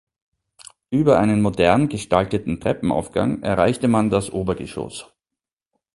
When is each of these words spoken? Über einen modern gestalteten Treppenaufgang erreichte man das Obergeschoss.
Über 0.89 1.19
einen 1.19 1.43
modern 1.43 1.87
gestalteten 1.87 2.59
Treppenaufgang 2.59 3.43
erreichte 3.43 3.87
man 3.87 4.09
das 4.09 4.31
Obergeschoss. 4.33 5.05